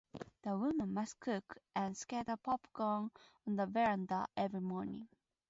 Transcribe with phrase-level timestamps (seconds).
[0.41, 3.11] The woman must cook and scatter popcorn
[3.45, 5.07] on the verandah every morning.